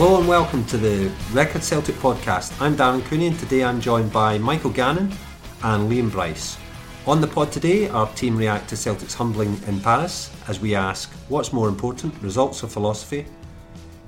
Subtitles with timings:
[0.00, 2.52] Hello and welcome to the Record Celtic podcast.
[2.62, 5.12] I'm Darren Cooney and today I'm joined by Michael Gannon
[5.64, 6.56] and Liam Bryce.
[7.04, 11.10] On the pod today, our team react to Celtic's humbling in Paris as we ask
[11.26, 13.26] what's more important, results or philosophy?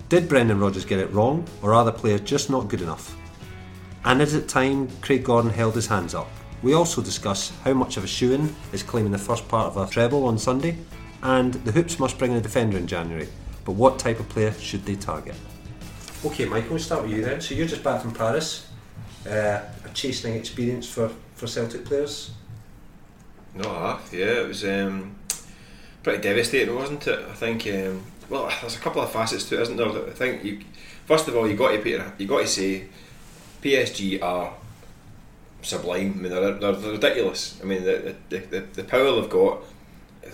[0.09, 3.17] Did Brendan Rodgers get it wrong or are the players just not good enough?
[4.05, 6.31] And is it time Craig Gordon held his hands up?
[6.63, 9.77] We also discuss how much of a shoe in is claiming the first part of
[9.77, 10.77] a treble on Sunday,
[11.25, 13.27] and the Hoops must bring in a defender in January.
[13.65, 15.35] But what type of player should they target?
[16.23, 17.41] Okay, Michael, we'll start with you then.
[17.41, 18.69] So you're just back from Paris,
[19.27, 22.33] uh, a chastening experience for, for Celtic players.
[23.55, 25.17] No, ah, yeah, it was um,
[26.03, 27.19] pretty devastating, wasn't it?
[27.27, 27.67] I think.
[27.69, 29.89] Um, well, there's a couple of facets to it, isn't there?
[29.89, 30.61] I think you,
[31.07, 32.85] first of all, you got to put, you got to say,
[33.63, 34.53] PSG are
[35.63, 36.13] sublime.
[36.19, 37.59] I mean, they're, they're, they're ridiculous.
[37.63, 39.63] I mean, the, the, the, the power they've got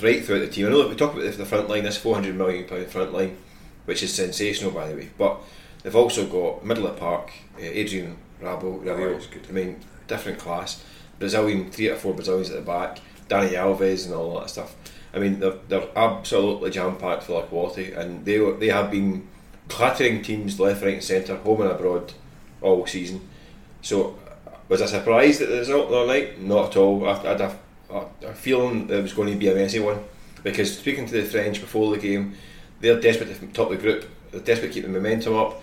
[0.03, 0.67] right throughout the team.
[0.67, 3.37] I know if we talk about the front line, this 400 million pound front line,
[3.85, 5.39] which is sensational, by the way, but
[5.87, 10.83] They've also got middle of park, uh, Adrien Rabiot, Rabiot oh, I mean, different class.
[11.21, 14.75] Brazilian, three or four Brazilians at the back, Dani Alves and all that stuff.
[15.15, 19.29] I mean, they're, they're absolutely jam packed for their quality, and they they have been
[19.69, 22.13] clattering teams left, right, and centre, home and abroad,
[22.61, 23.21] all season.
[23.81, 24.19] So,
[24.69, 26.41] was I surprised at the result other night?
[26.41, 27.09] Not at all.
[27.09, 27.57] I, had a,
[27.91, 30.01] a, a feeling it was going to be a messy one
[30.43, 32.35] because speaking to the French before the game,
[32.81, 34.05] they're desperate to top the group.
[34.33, 35.63] They're desperate to keep the momentum up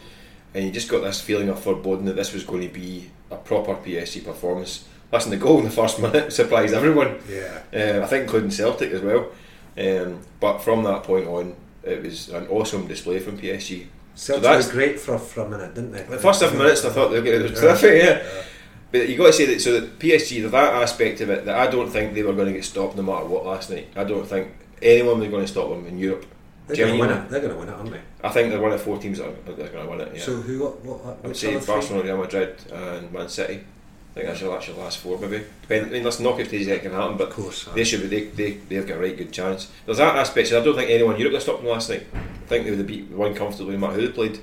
[0.53, 3.36] and you just got this feeling of foreboding that this was going to be a
[3.36, 4.86] proper PSG performance.
[5.12, 7.19] Listen, the goal in the first minute surprised everyone.
[7.30, 7.62] Yeah.
[7.74, 9.31] Uh, I think including Celtic as well.
[9.78, 13.88] Um, but from that point on, it was an awesome display from PSG.
[14.16, 16.03] Celtic so was great for, for a minute, didn't they?
[16.03, 18.03] The first seven minutes, I thought they were going to terrific.
[18.03, 18.24] Yeah.
[18.24, 18.44] yeah.
[18.92, 21.66] But you got to say that so that PSG, that aspect of it, that I
[21.66, 23.88] don't think they were going to get stopped no matter what last night.
[23.96, 24.50] I don't think
[24.84, 26.28] anyone was going to stop them in Europe.
[26.68, 27.29] They're going to win it.
[27.29, 28.01] They're going to win it, aren't they?
[28.24, 30.16] I think they're one of four teams that are, that are going to win it.
[30.16, 30.22] Yeah.
[30.22, 30.63] So who?
[30.63, 30.85] What?
[30.85, 33.63] what I would say Barcelona, Real Madrid, and Man City.
[34.12, 35.44] I think that's your actual last four, maybe.
[35.63, 38.01] Depending, I mean, let's knock it to that can happen, but of course, they should
[38.01, 38.07] be.
[38.07, 39.72] They, they they've got a right good chance.
[39.85, 40.50] There's that aspect.
[40.50, 42.06] So I don't think anyone in Europe stopped them last night.
[42.13, 44.40] I think they would have beat one comfortably, no matter who they played.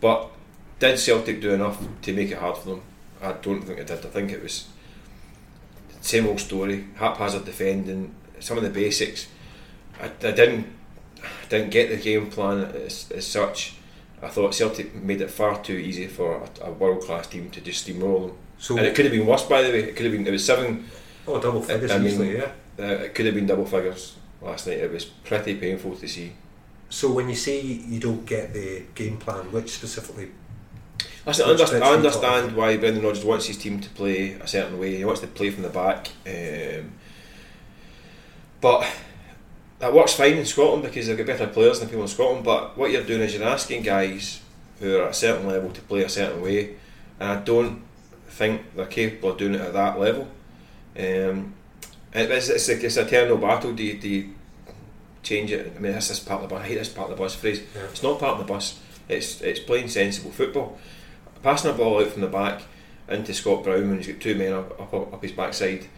[0.00, 0.30] But
[0.80, 2.82] did Celtic do enough to make it hard for them?
[3.22, 4.04] I don't think it did.
[4.04, 4.66] I think it was
[6.00, 9.28] same old story, haphazard defending, some of the basics.
[10.00, 10.66] I, I didn't
[11.48, 13.76] didn't get the game plan as, as such.
[14.22, 17.60] I thought Celtic made it far too easy for a, a world class team to
[17.60, 18.36] just steamroll them.
[18.58, 19.84] So and it could have been worse, by the way.
[19.84, 20.26] It could have been.
[20.26, 20.86] It was seven.
[21.26, 22.52] Oh, double figures I mean, yeah.
[22.78, 24.78] Uh, it could have been double figures last night.
[24.78, 26.32] It was pretty painful to see.
[26.88, 30.30] So when you say you don't get the game plan, which specifically?
[31.26, 34.78] Listen, I understand, I understand why Brendan Rodgers wants his team to play a certain
[34.78, 34.96] way.
[34.96, 36.92] He wants to play from the back, um,
[38.60, 38.86] but
[39.84, 42.42] that works fine in Scotland because they've got better players than people in Scotland.
[42.42, 44.40] But what you're doing is you're asking guys
[44.80, 46.76] who are at a certain level to play a certain way,
[47.20, 47.82] and I don't
[48.26, 50.26] think they're capable of doing it at that level.
[50.98, 51.52] Um,
[52.14, 53.74] it's, it's, a, it's a eternal battle.
[53.74, 54.34] Do you, do you
[55.22, 55.74] change it?
[55.76, 56.64] I mean, this is part of the bus.
[56.64, 57.60] I hate this part of the bus phrase.
[57.76, 57.82] Yeah.
[57.82, 58.80] It's not part of the bus.
[59.06, 60.78] It's it's playing sensible football.
[61.42, 62.62] Passing a ball out from the back
[63.06, 65.88] into Scott Brown when he's got two men up, up, up his backside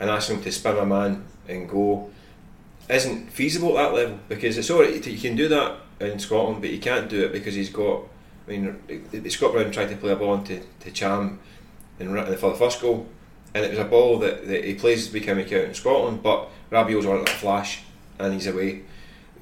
[0.00, 2.10] and asking him to spin a man and go
[2.88, 6.70] isn't feasible at that level because it's alright you can do that in Scotland but
[6.70, 8.02] you can't do it because he's got
[8.46, 11.40] I mean Scott Brown tried to play a ball into to Cham
[11.98, 13.06] in, for the first goal
[13.54, 16.22] and it was a ball that, that he plays week in week out in Scotland
[16.22, 17.82] but Rabiot's on it like a flash
[18.18, 18.82] and he's away.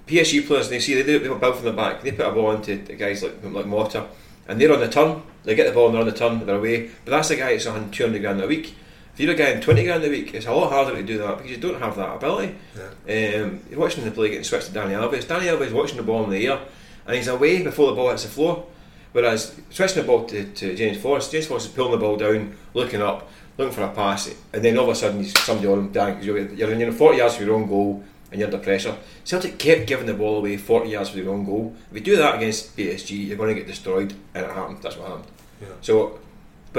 [0.06, 2.52] PSG players they see they do it build from the back they put a ball
[2.52, 4.06] into guys like like Motta
[4.46, 5.22] and they're on the turn.
[5.44, 6.90] They get the ball and they're on the turn they're away.
[7.04, 8.74] But that's a guy that's on 200 grand a week
[9.14, 11.50] if you're getting 20 grand a week, it's a lot harder to do that because
[11.50, 12.56] you don't have that ability.
[12.76, 13.42] Yeah.
[13.42, 15.24] Um, you're watching the play getting switched to Dani Alves.
[15.24, 16.58] Dani Alves watching the ball in the air
[17.06, 18.66] and he's away before the ball hits the floor.
[19.12, 22.56] Whereas switching the ball to, to James Forrest, James Forrest is pulling the ball down,
[22.74, 25.78] looking up, looking for a pass, and then all of a sudden he's somebody on
[25.78, 28.02] him down because you're, you're in 40 yards from your own goal
[28.32, 28.96] and you're under pressure.
[29.22, 31.72] Celtic kept giving the ball away 40 yards from their own goal.
[31.92, 34.82] If you do that against PSG, you're going to get destroyed, and it happened.
[34.82, 35.28] That's what happened.
[35.60, 35.68] Yeah.
[35.80, 36.18] So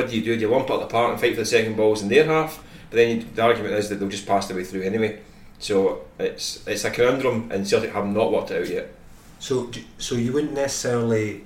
[0.09, 0.35] do you do?
[0.35, 2.63] Do you lump it apart and fight for the second balls in their half?
[2.89, 5.21] But then you, the argument is that they'll just pass the way through anyway.
[5.59, 8.93] So it's it's a conundrum, and Celtic have not worked it out yet.
[9.39, 11.43] So, so you wouldn't necessarily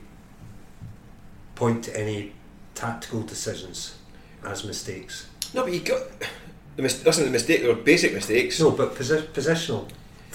[1.56, 2.34] point to any
[2.76, 3.96] tactical decisions
[4.46, 5.28] as mistakes.
[5.54, 6.02] No, but you got
[6.76, 7.26] the mis- listen.
[7.26, 8.60] The mistake, they were basic mistakes.
[8.60, 9.88] No, but posi- positional.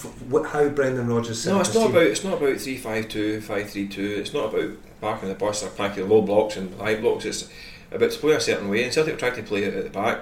[0.05, 1.47] F- how Brendan Rodgers.
[1.47, 4.17] No, it's not about it's not about three five two, five three two.
[4.19, 7.25] It's not about parking the bus or packing low blocks and high blocks.
[7.25, 7.49] It's
[7.91, 10.21] about to play a certain way, and Celtic tried to play it at the back,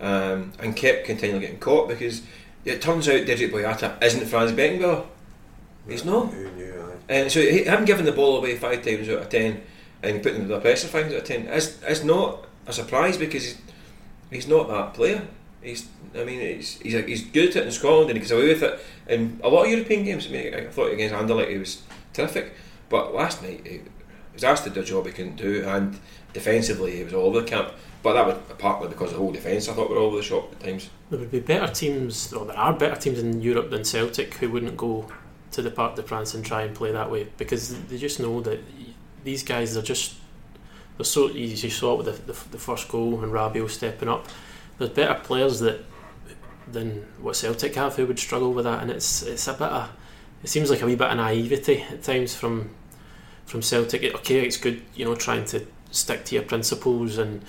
[0.00, 2.22] um, and kept continually getting caught because
[2.64, 5.06] it turns out Dedryck Boyata isn't Franz Beckenbauer.
[5.88, 6.32] He's not.
[7.08, 9.62] And so he having given the ball away five times out of ten
[10.02, 13.44] and putting the pressure five times out of ten is, is not a surprise because
[13.44, 13.58] he's,
[14.30, 15.22] he's not that player.
[15.64, 18.48] He's I mean he's he's, he's good at it in Scotland and he gets away
[18.48, 18.78] with it
[19.08, 20.26] in a lot of European games.
[20.26, 21.82] I, mean, I thought against Anderlecht he was
[22.12, 22.52] terrific,
[22.88, 23.80] but last night he
[24.32, 25.98] was asked to do a job he couldn't do and
[26.32, 27.72] defensively he was all over the camp.
[28.02, 30.52] But that was partly because the whole defence I thought were all over the shop
[30.52, 30.90] at times.
[31.08, 34.50] There would be better teams, or there are better teams in Europe than Celtic who
[34.50, 35.10] wouldn't go
[35.52, 38.42] to the Parc de France and try and play that way because they just know
[38.42, 38.58] that
[39.22, 40.16] these guys are just
[40.98, 41.68] they're so easy.
[41.68, 44.28] You saw it with the, the, the first goal and Rabiot stepping up.
[44.78, 45.84] There's better players that
[46.70, 49.90] than what Celtic have who would struggle with that, and it's it's a bit of
[50.42, 52.70] it seems like a wee bit of naivety at times from
[53.46, 54.02] from Celtic.
[54.14, 57.44] Okay, it's good, you know, trying to stick to your principles and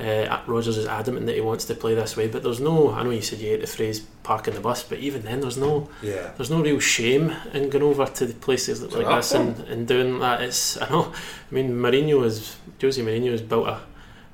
[0.00, 2.92] uh, Rodgers is adamant that he wants to play this way, but there's no.
[2.92, 5.56] I know you said you hate the phrase "parking the bus," but even then, there's
[5.56, 5.90] no.
[6.02, 6.30] Yeah.
[6.36, 10.20] There's no real shame in going over to the places like this and, and doing
[10.20, 10.40] that.
[10.40, 10.80] It's.
[10.80, 11.12] I know.
[11.50, 13.80] I mean, Mourinho has Jose Mourinho has built a,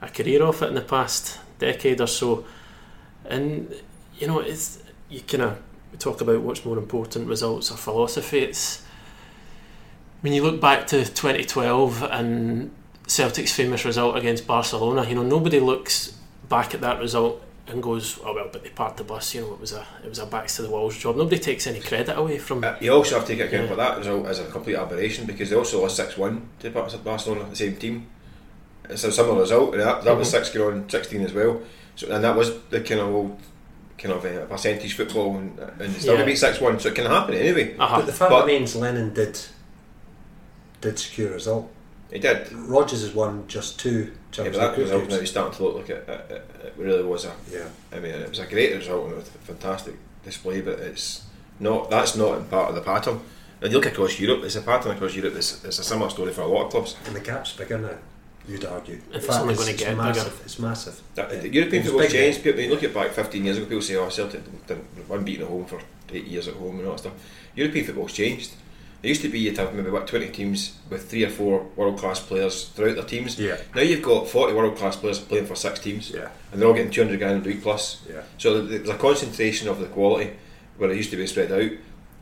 [0.03, 2.45] a career off it in the past decade or so,
[3.25, 3.75] and
[4.19, 5.59] you know, it's you kind of
[5.99, 8.41] talk about what's more important, results or philosophy.
[8.41, 8.83] It's
[10.21, 12.71] when you look back to 2012 and
[13.07, 15.09] Celtic's famous result against Barcelona.
[15.09, 16.17] You know, nobody looks
[16.49, 19.35] back at that result and goes, "Oh well," but they parked the bus.
[19.35, 21.17] You know, it was a it was a backs to the walls job.
[21.17, 22.65] Nobody takes any credit away from.
[22.65, 23.69] Uh, you also have to take account yeah.
[23.69, 27.49] for that result as a complete aberration because they also lost six one to Barcelona,
[27.49, 28.07] the same team.
[28.89, 30.19] It's a similar result, and that, that mm-hmm.
[30.19, 31.61] was six going sixteen as well.
[31.97, 33.41] So and that was the kind of old
[33.97, 36.25] kind of uh, percentage football, and, and still yeah.
[36.25, 37.77] beat six one, so it can happen anyway.
[37.77, 37.97] Uh-huh.
[37.97, 39.41] But the fact but, remains, Lennon did
[40.81, 41.71] did secure a result.
[42.13, 42.53] He did.
[42.53, 45.91] Rodgers has won just two Champions yeah, but that result now starting to look like
[45.91, 47.33] it, it, it, really was a.
[47.51, 47.69] Yeah.
[47.93, 49.95] I mean, it was a great result and a fantastic
[50.25, 51.25] display, but it's
[51.61, 51.89] not.
[51.89, 53.21] That's not part of the pattern.
[53.61, 55.35] And you look across Europe, it's a pattern across Europe.
[55.37, 56.97] It's, it's a similar story for a lot of clubs.
[57.07, 57.97] And the gap's bigger now.
[58.47, 58.95] You'd argue.
[58.95, 60.25] In it's fact, only going to get massive.
[60.25, 60.45] bigger.
[60.45, 61.01] It's massive.
[61.15, 61.41] That, yeah.
[61.41, 62.43] The European football changed.
[62.43, 65.49] People, you look at back 15 years ago, people say, "Oh, Celtic didn't unbeaten at
[65.51, 65.81] home for
[66.13, 67.15] eight years at home and all that stuff."
[67.55, 68.53] European football's changed.
[69.03, 71.99] It used to be you'd have maybe about twenty teams with three or four world
[71.99, 73.39] class players throughout their teams.
[73.39, 73.57] Yeah.
[73.75, 76.11] Now you've got forty world class players playing for six teams.
[76.11, 76.29] Yeah.
[76.53, 78.03] And they're all getting two hundred grand a week plus.
[78.09, 78.23] Yeah.
[78.39, 80.33] So there's a concentration of the quality
[80.77, 81.71] where it used to be spread out.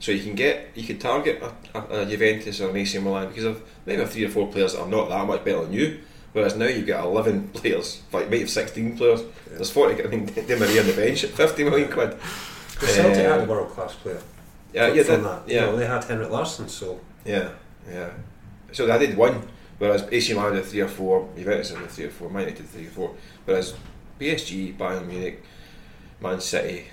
[0.00, 3.28] So you can get you can target a, a, a Juventus or an AC Milan
[3.28, 6.00] because of maybe three or four players that are not that much better than you.
[6.32, 9.20] Whereas now you've got 11 players, like maybe 16 players.
[9.20, 9.56] Yeah.
[9.56, 12.16] There's 40, I mean, Di Maria on the bench at 50 million quid.
[12.80, 14.20] The Celtic um, had a world class player.
[14.72, 15.42] Yeah, yeah, that, that.
[15.46, 15.60] yeah.
[15.60, 17.50] You know, they had Henrik Larsson, so yeah,
[17.88, 18.10] yeah.
[18.72, 19.42] So they did one,
[19.78, 22.70] whereas AC Milan did three or four, Juventus did three or four, Man United did
[22.70, 23.14] three or four,
[23.44, 23.74] whereas
[24.18, 25.42] PSG, Bayern Munich,
[26.20, 26.86] Man City,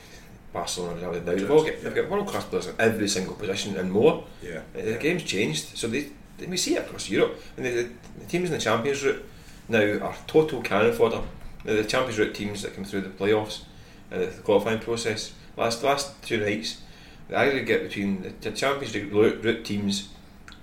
[0.52, 3.92] Barcelona, now they've all got, they've got world class players in every single position and
[3.92, 4.26] more.
[4.44, 6.10] Yeah, the game's changed, so they,
[6.48, 9.24] we see it across Europe, and the, the, the teams in the Champions route
[9.68, 11.22] now are total cannon fodder.
[11.66, 13.64] Now the Champions route teams that come through the playoffs
[14.12, 15.34] and the qualifying process.
[15.58, 16.82] Last last two nights,
[17.28, 20.10] the aggregate between the, the Champions League route teams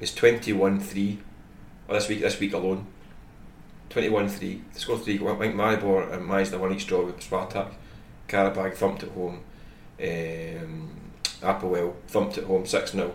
[0.01, 1.19] is 21-3
[1.89, 2.87] this week this week alone.
[3.91, 7.73] 21-3 they scored 3 I think Maribor and Majsna won each draw with Spartak.
[8.29, 9.41] Qarabag thumped at home.
[10.01, 10.91] Um,
[11.41, 13.13] Apoel thumped at home 6-0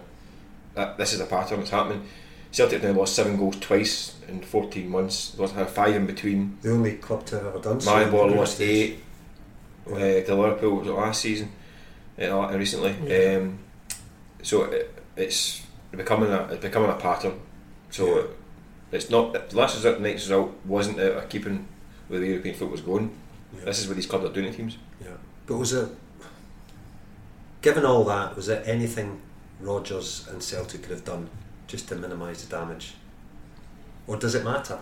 [0.97, 2.05] this is a pattern that's happening
[2.51, 6.71] Celtic now lost 7 goals twice in 14 months lost had 5 in between the
[6.71, 8.99] only club to have ever done so Maribor lost 8
[9.87, 9.93] yeah.
[9.93, 11.51] uh, to Liverpool was it last season
[12.19, 13.37] uh, recently yeah.
[13.37, 13.59] um,
[14.41, 17.39] so it, it's becoming a it's becoming a pattern.
[17.89, 18.23] So yeah.
[18.91, 21.67] it's not last result, night's result wasn't a keeping
[22.07, 23.15] where the European foot was going.
[23.57, 23.65] Yeah.
[23.65, 24.77] This is what these clubs are doing to teams.
[25.03, 25.89] Yeah, but was it
[27.61, 28.35] given all that?
[28.35, 29.21] Was there anything
[29.59, 31.29] Rodgers and Celtic could have done
[31.71, 32.95] just to minimise the damage,
[34.05, 34.79] or does it matter?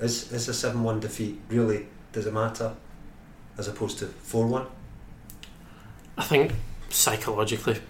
[0.00, 2.74] Is is a seven one defeat really does it matter
[3.56, 4.66] as opposed to four one?
[6.16, 6.52] I think
[6.88, 7.80] psychologically,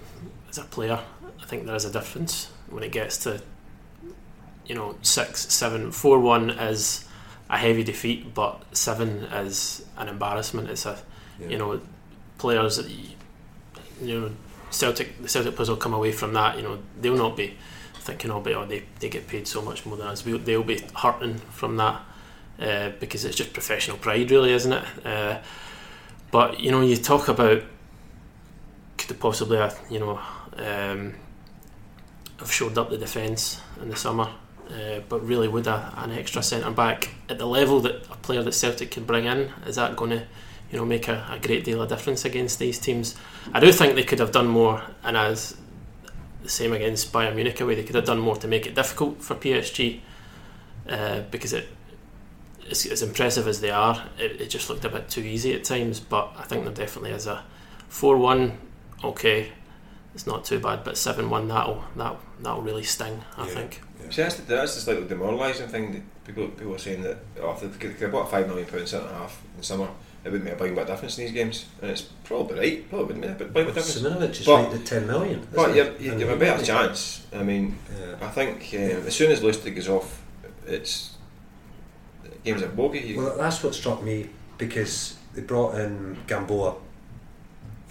[0.51, 1.01] as a player,
[1.41, 3.43] I think there is a difference when it gets to
[4.67, 7.07] you know six, seven, four, one is
[7.49, 10.69] a heavy defeat, but seven is an embarrassment.
[10.69, 10.99] It's a
[11.41, 11.49] yeah.
[11.49, 11.81] you know
[12.37, 12.79] players
[14.03, 14.31] you know
[14.71, 16.57] Celtic the Celtic players will come away from that.
[16.57, 17.57] You know they'll not be
[18.09, 20.23] thinking, oh, but oh, they they get paid so much more than us.
[20.23, 22.01] They'll be hurting from that
[22.59, 24.85] uh, because it's just professional pride, really, isn't it?
[25.05, 25.39] Uh,
[26.31, 27.63] but you know, you talk about
[28.97, 30.21] could possibly, uh, you know,
[30.57, 31.15] um,
[32.39, 34.29] have showed up the defence in the summer.
[34.69, 38.43] Uh, but really, would a, an extra centre back at the level that a player
[38.43, 40.27] that Celtic can bring in is that going to,
[40.71, 43.15] you know, make a, a, great deal of difference against these teams?
[43.55, 45.57] I do think they could have done more, and as
[46.49, 49.21] the same against Bayern Munich away, they could have done more to make it difficult
[49.21, 50.01] for PSG
[50.89, 51.69] uh, because it
[52.71, 55.65] as, as impressive as they are, it, it just looked a bit too easy at
[55.65, 56.01] times.
[56.01, 57.45] But I think there definitely is a
[57.89, 58.59] four-one.
[59.05, 59.53] Okay,
[60.15, 63.23] it's not too bad, but seven-one that'll that that'll really sting.
[63.37, 63.55] I yeah.
[63.55, 63.83] think.
[64.03, 64.11] Yeah.
[64.11, 65.93] See, that's, the, that's the slightly demoralising thing.
[65.93, 69.09] That people people are saying that oh, if they've bought a five million pound centre
[69.09, 69.89] half in summer,
[70.25, 72.89] it wouldn't make a big bit difference in these games, and it's probably right.
[72.89, 73.99] Probably wouldn't make a big difference.
[73.99, 75.47] Simunovic is but, right ten million.
[75.55, 77.27] But you have a better chance.
[77.33, 78.17] I mean, yeah.
[78.21, 80.23] I think um, as soon as Lustig goes off,
[80.67, 81.17] it's
[82.45, 83.17] games at bogey.
[83.17, 86.75] Well, that's what struck me because they brought in Gamboa.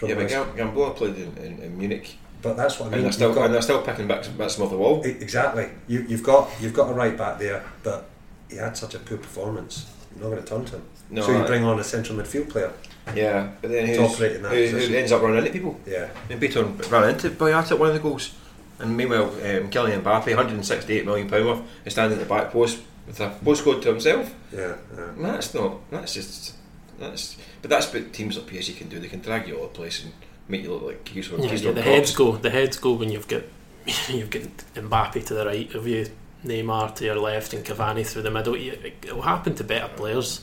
[0.03, 2.17] yeah, but Gam- Gamboa played in, in, in, Munich.
[2.41, 2.93] But that's what I mean.
[2.95, 5.01] And they're still, got, and they're still picking bits, bits off the wall.
[5.03, 5.69] Exactly.
[5.87, 8.09] You, you've got you've got a right back there, but
[8.49, 9.91] he had such a poor performance.
[10.13, 10.83] You're not going to turn to him.
[11.09, 12.71] No, so you bring on a central midfield player.
[13.15, 15.79] Yeah, but then who's, who, who ends up running into people.
[15.85, 16.09] Yeah.
[16.29, 18.33] And Bitton ran into Boyata at one of the goals.
[18.79, 22.81] And meanwhile, um, Kylian Mbappe, 168 million pound worth, is standing at the back post
[23.07, 24.33] with a postcode to himself.
[24.51, 25.11] Yeah, yeah.
[25.17, 25.89] that's not.
[25.89, 26.55] That's just.
[26.99, 27.37] That's.
[27.61, 28.99] But that's what teams like PSG can do.
[28.99, 30.13] They can drag you all the place and
[30.47, 31.41] make you look like keystone.
[31.41, 32.35] Yeah, yeah the heads go.
[32.35, 33.43] The heads go when you've got
[34.09, 34.43] you've got
[34.75, 36.07] Mbappe to the right of you,
[36.45, 38.53] Neymar to your left, and Cavani through the middle.
[38.55, 40.41] It will happen to better players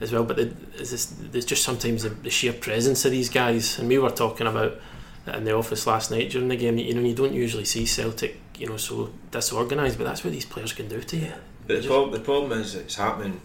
[0.00, 0.24] as well.
[0.24, 4.46] But there's just sometimes the, the sheer presence of these guys, and we were talking
[4.46, 4.78] about
[5.26, 6.78] in the office last night during the game.
[6.78, 10.46] You know, you don't usually see Celtic, you know, so disorganised, but that's what these
[10.46, 11.32] players can do to you.
[11.66, 13.40] But the, the problem is it's happening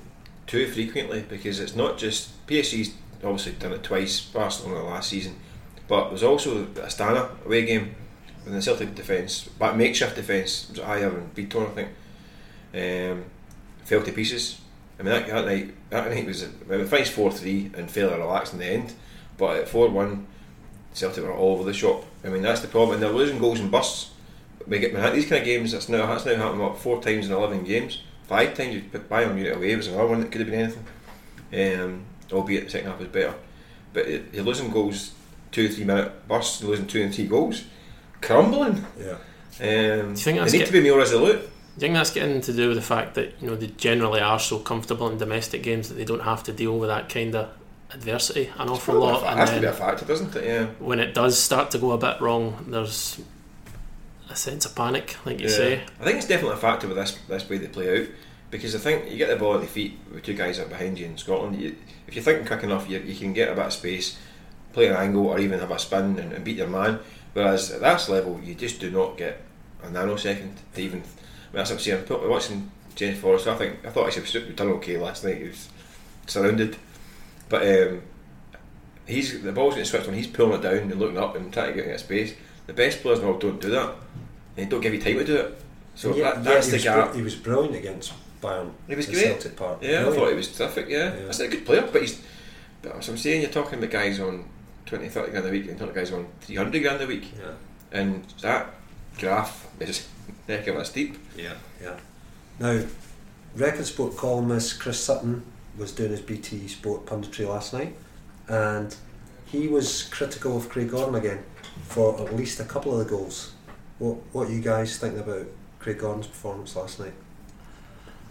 [0.47, 2.93] too frequently because it's not just PSG's
[3.23, 5.35] obviously done it twice, Barcelona last season,
[5.87, 7.95] but there's also the Astana away game
[8.45, 13.25] with the Celtic defence, but makeshift defence, was Ajer and Bitton, I think, um,
[13.83, 14.60] fell to pieces.
[15.01, 18.17] I mean, that, that night, that night was, well, it finished 4 3 and fairly
[18.17, 18.93] relaxed in the end,
[19.37, 20.27] but at 4 1,
[20.93, 22.05] Celtic were all over the shop.
[22.23, 24.11] I mean, that's the problem, and they're losing goals and busts.
[24.67, 25.71] We get these kind of games.
[25.71, 29.09] That's now that's now happened what four times in eleven games five times you put
[29.09, 30.85] Bayern Munich away it was another one that could have been anything.
[31.53, 33.33] Um, albeit the second half was better.
[33.91, 35.11] But you're losing goals
[35.51, 37.65] two or three minute busts, losing two and three goals,
[38.21, 38.85] crumbling.
[38.97, 39.17] Yeah.
[39.59, 41.49] Um, Do you think they need get, to be more resolute.
[41.81, 44.19] Do you think that's getting to do with the fact that you know they generally
[44.19, 47.33] are so comfortable in domestic games that they don't have to deal with that kind
[47.33, 47.49] of
[47.89, 49.23] adversity an awful lot?
[49.23, 50.45] It has to be a factor, doesn't it?
[50.45, 50.65] Yeah.
[50.77, 53.19] When it does start to go a bit wrong, there's
[54.29, 55.55] a sense of panic, like you yeah.
[55.55, 55.81] say.
[55.99, 58.09] I think it's definitely a factor with this this way they play out
[58.51, 60.99] because I think you get the ball at the feet with two guys up behind
[60.99, 61.59] you in Scotland.
[61.59, 64.19] You, if you're thinking quick enough, you, you can get a bit of space,
[64.71, 66.99] play an angle, or even have a spin and, and beat your man.
[67.33, 69.41] Whereas at that level, you just do not get
[69.81, 71.01] a nanosecond to even.
[71.53, 72.05] I mean, what I'm saying.
[72.09, 75.37] I'm watching James Forrest, I think I thought I should have done okay last night.
[75.37, 75.69] He was
[76.27, 76.77] surrounded,
[77.49, 78.01] but um,
[79.05, 80.13] he's the ball's getting switched on.
[80.13, 82.35] He's pulling it down and looking up and trying to get in space.
[82.67, 83.95] The best players in the world don't do that.
[84.55, 85.61] They don't give you time to do it.
[85.95, 87.11] So yeah, that, that's yeah, the gap.
[87.11, 88.71] Br- he was brilliant against Bayern.
[88.87, 89.23] He was great.
[89.23, 89.81] Celtic part.
[89.81, 90.13] Yeah, brilliant.
[90.13, 90.89] I thought he was terrific.
[90.89, 91.25] Yeah, yeah.
[91.25, 91.89] that's a good player.
[91.91, 92.21] But he's.
[92.81, 94.45] But as I'm saying, you're talking about guys on
[94.87, 97.31] 20, 30 grand a week, and talking guys on 300 grand a week.
[97.37, 97.51] Yeah.
[97.91, 98.73] And that
[99.19, 100.07] graph is
[100.47, 101.17] neck of a steep.
[101.35, 101.97] Yeah, yeah.
[102.59, 102.83] Now,
[103.55, 105.43] Record Sport columnist Chris Sutton
[105.77, 107.95] was doing his BT Sport punditry last night,
[108.47, 108.95] and
[109.45, 111.43] he was critical of Craig Gordon again
[111.87, 113.53] for at least a couple of the goals.
[113.99, 115.47] What what you guys thinking about
[115.79, 117.13] Craig Gordon's performance last night?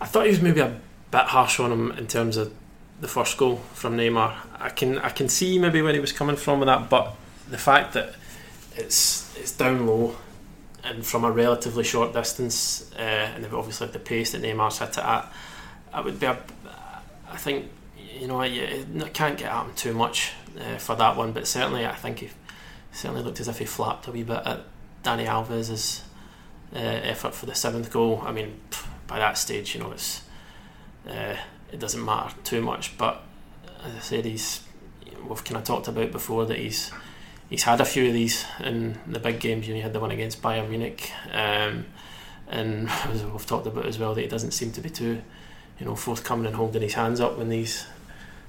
[0.00, 0.80] I thought he was maybe a
[1.10, 2.52] bit harsh on him in terms of
[3.00, 4.34] the first goal from Neymar.
[4.58, 7.14] I can I can see maybe where he was coming from with that, but
[7.48, 8.14] the fact that
[8.76, 10.16] it's it's down low
[10.84, 14.90] and from a relatively short distance, uh, and obviously had the pace that Neymar's hit
[14.90, 15.32] it at,
[15.92, 16.38] I would be a,
[17.30, 21.32] I think you know you can't get at him too much uh, for that one,
[21.32, 22.30] but certainly I think he
[22.92, 24.64] certainly looked as if he flapped a wee bit at
[25.02, 26.02] Dani Alves'
[26.74, 28.22] uh, effort for the seventh goal.
[28.24, 28.60] I mean,
[29.06, 30.22] by that stage, you know, it's
[31.08, 31.36] uh,
[31.72, 32.96] it doesn't matter too much.
[32.98, 33.22] But
[33.84, 34.62] as I said, he's
[35.28, 36.90] we've kind of talked about before that he's
[37.50, 39.66] he's had a few of these in the big games.
[39.66, 41.84] You know, he had the one against Bayern Munich, um,
[42.48, 42.88] and
[43.32, 45.20] we've talked about as well that he doesn't seem to be too
[45.78, 47.86] you know, forthcoming and holding his hands up when these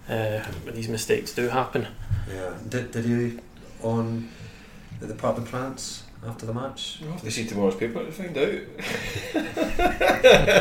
[0.10, 1.88] uh, when these mistakes do happen.
[2.30, 2.54] Yeah.
[2.68, 3.40] Did, did you
[3.82, 4.30] on
[5.02, 7.00] at the Parc des Princes after the match?
[7.02, 8.52] We'll have to see tomorrow's paper to find out.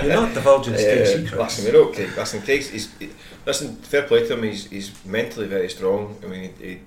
[0.04, 1.32] You're not divulging state Uh, secrets.
[1.58, 2.06] Listen, we're okay.
[2.16, 3.10] Listen, Craig's, he's, he,
[3.44, 4.44] listen, fair play to him.
[4.44, 6.16] He's, he's mentally very strong.
[6.22, 6.80] I mean, he,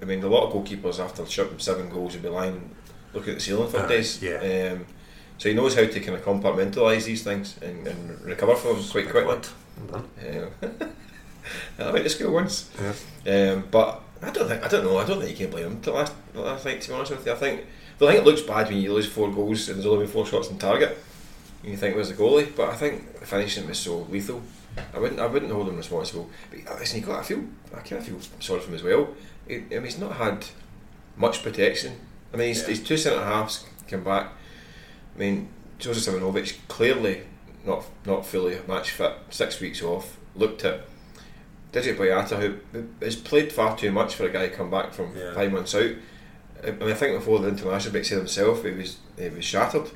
[0.00, 2.70] I mean, a lot of goalkeepers after shooting seven goals would be lying,
[3.14, 4.22] looking at the ceiling for Aye, days.
[4.22, 4.72] yeah.
[4.72, 4.86] Um,
[5.38, 8.88] so he knows how to kind of compartmentalise these things and, and recover from them
[8.90, 9.34] quite quickly.
[9.34, 9.48] Good.
[9.90, 10.50] Well done.
[10.78, 10.92] Um,
[11.78, 12.70] I went to school once.
[13.24, 13.52] Yeah.
[13.52, 14.96] Um, but I don't think I don't know.
[14.98, 15.80] I don't think you can blame him.
[15.82, 18.24] To last, the last night, to be honest with you, I think I think it
[18.24, 20.98] looks bad when you lose four goals and there's only been four shots on target.
[21.62, 22.54] And you think where's the goalie?
[22.56, 24.42] But I think the finishing was so lethal.
[24.92, 26.28] I wouldn't I wouldn't hold him responsible.
[26.50, 28.82] But uh, listen, you got I feel I kind of feel sorry for him as
[28.82, 29.08] well.
[29.48, 30.46] He, I mean, he's not had
[31.16, 31.94] much protection.
[32.32, 32.68] I mean, he's, Yeah.
[32.68, 34.32] he's two centre halves come back.
[35.14, 35.48] I mean,
[35.78, 37.22] Joseph Simunovic clearly
[37.64, 39.12] not not fully match fit.
[39.30, 40.16] Six weeks off.
[40.34, 40.82] Looked at
[41.72, 42.38] Dedryck Boyata,
[42.72, 45.34] who has played far too much for a guy to come back from Yeah.
[45.34, 45.90] five months out.
[46.66, 49.90] I mean, I think before the international break said himself, he was he was shattered.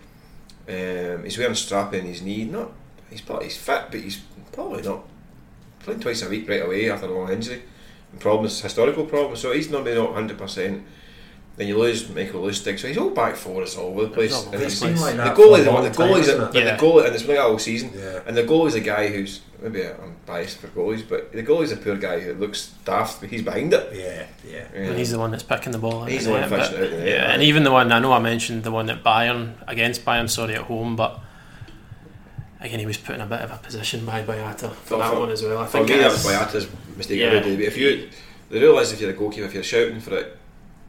[0.68, 2.44] Um, he's wearing a strap in his knee.
[2.44, 2.72] Not
[3.10, 4.20] he's probably he's fit, but he's
[4.52, 5.04] probably not
[5.80, 7.62] playing twice a week right away after a long injury.
[8.12, 9.40] And problems, historical problems.
[9.40, 10.84] So he's not maybe not hundred percent.
[11.56, 14.44] Then you lose Michael Lustig, so he's all back for us all over the place.
[14.46, 15.00] And the he's, place.
[15.00, 16.76] Like the that goalie, the, long the time, goalie's, hasn't a, Yeah.
[16.76, 17.90] the goalie, and it's been like that all season.
[17.94, 18.20] Yeah.
[18.26, 21.76] And the goalie's a guy who's maybe I'm biased for goalies, but the goalie's a
[21.76, 23.92] poor guy who looks daft, but he's behind it.
[23.94, 24.68] Yeah, yeah.
[24.72, 26.06] And he's the one that's picking the ball.
[26.06, 27.98] He's the one net, fishing but- it out in Yeah, and even the one I
[27.98, 31.20] know I mentioned the one at Bayern against Bayern, sorry at home, but
[32.60, 35.12] again he was put in a bit of a position by Boyata for For- that
[35.12, 35.58] for- one as well.
[35.58, 37.26] I think me, it that is- was Boyata's mistake Yeah.
[37.28, 37.56] every day.
[37.56, 38.08] But if you,
[38.50, 40.36] they realise if you're a goalkeeper, if you're shouting for it,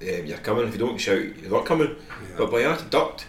[0.01, 0.67] um, you're coming.
[0.67, 1.95] If you don't shout, you're not coming.
[2.37, 3.25] But Boyata ducked,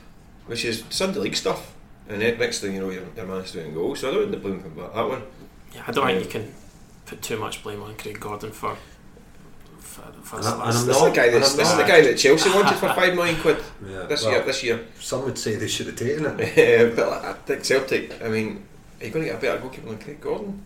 [0.46, 1.72] which is Sunday league stuff.
[2.08, 4.00] And then next thing you know, your, your man's doing goals.
[4.00, 5.22] So I don't think blame him for that one.
[5.75, 6.14] Yeah, I don't Yeah.
[6.18, 6.54] think you can
[7.06, 8.76] put too much blame on Craig Gordon for.
[9.92, 11.70] For, for And I, and I'm This is not- the guy that's and I'm this
[11.72, 14.02] is the guy that Chelsea wanted for five million quid Yeah.
[14.05, 14.42] this well, year.
[14.42, 16.96] This year, Some would say they should have taken it.
[16.96, 18.22] but like, I think Celtic.
[18.24, 18.64] I mean,
[19.00, 20.64] are you going to get a better goalkeeper than Craig Gordon?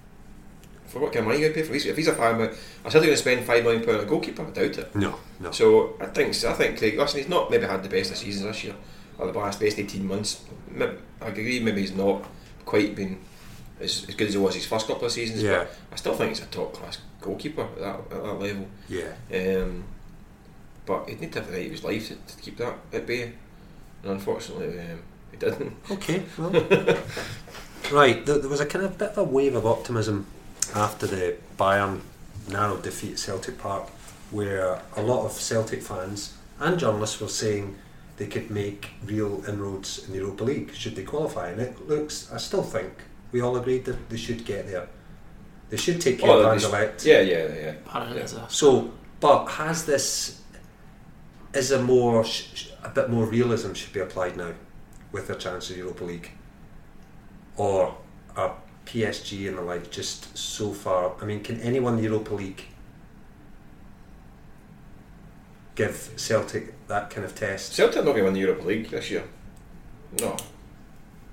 [0.86, 1.88] For what kind of money you going to pay for?
[1.88, 4.08] If he's a five million, are Celtic going to spend five million pound on a
[4.08, 4.42] goalkeeper?
[4.46, 4.94] I doubt it.
[4.94, 5.50] No, no.
[5.50, 6.96] So I think I think Craig.
[6.96, 8.74] Listen, he's not maybe had the best of seasons this year,
[9.18, 10.44] or the last best eighteen months.
[10.70, 11.58] Maybe, I agree.
[11.60, 12.24] Maybe he's not
[12.64, 13.18] quite been
[13.80, 15.42] as, as good as he was his first couple of seasons.
[15.42, 15.58] Yeah.
[15.58, 18.66] But I still think he's a top class goalkeeper at that, at that level.
[18.88, 19.12] Yeah.
[19.32, 19.84] Um,
[20.84, 23.06] but he'd need to have the night of his life to, to keep that at
[23.06, 23.32] bay.
[24.02, 25.76] And unfortunately, um, he didn't.
[25.90, 26.50] Okay, well.
[27.92, 30.26] right, there, there was a kind of bit of a wave of optimism
[30.74, 32.00] after the Bayern
[32.48, 33.88] narrow defeat at Celtic Park,
[34.30, 37.76] where a lot of Celtic fans and journalists were saying
[38.16, 41.50] they could make real inroads in the Europa League should they qualify.
[41.50, 42.92] And it looks, I still think,
[43.37, 44.88] we all agreed that they should get there.
[45.68, 47.05] They should take care Oh, of they Anderlecht.
[47.05, 47.70] Yeah, yeah, yeah.
[47.85, 48.46] Apparent Yeah.
[48.49, 50.40] So, but has this
[51.53, 54.53] is a more sh- sh- a bit more realism should be applied now
[55.12, 56.31] with their chance of Europa League,
[57.59, 57.94] or
[58.37, 58.55] are
[58.87, 61.12] PSG and the like just so far?
[61.20, 62.62] I mean, can anyone in the Europa League
[65.75, 67.75] give Celtic that kind of test?
[67.75, 69.25] Celtic not going to win the Europa League this year.
[70.20, 70.37] No.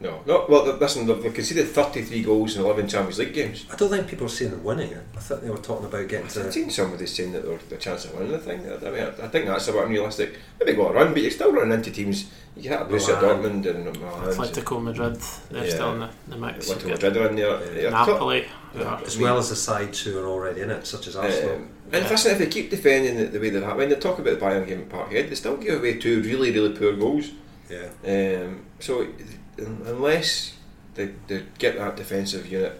[0.03, 0.21] No.
[0.27, 3.65] no well, th- listen, they've, they've conceded 33 goals in 11 Champions League games.
[3.71, 5.03] I don't think people are saying they're winning it.
[5.15, 6.51] I thought they were talking about getting I've to.
[6.51, 8.59] seen somebody saying that they're the chance of winning the thing.
[8.61, 10.37] I, mean, I, I think that's about bit unrealistic.
[10.59, 12.29] Maybe go a run, but you're still running into teams.
[12.55, 13.63] You can have Borussia Milan.
[13.63, 14.29] Dortmund and Milan.
[14.33, 15.15] Atletico Madrid.
[15.49, 15.69] They're Yeah.
[15.73, 16.69] still in the, the mix.
[16.69, 17.81] Atletico You've got Madrid are in there.
[17.83, 17.89] Yeah.
[17.89, 18.45] Napoli.
[18.73, 21.55] who are- As well as the sides who are already in it, such as Arsenal.
[21.55, 24.19] Um, and listen, if they keep defending it the way they have, when they talk
[24.19, 27.29] about the Bayern game at Parkhead, they still give away two really, really poor goals.
[27.69, 27.87] yeah.
[28.05, 29.13] Um, so un-
[29.57, 30.55] unless
[30.95, 32.79] they, they get that defensive unit